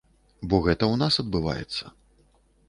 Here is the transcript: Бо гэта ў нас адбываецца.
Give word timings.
Бо 0.53 0.59
гэта 0.67 0.75
ў 0.75 0.95
нас 1.01 1.19
адбываецца. 1.25 1.93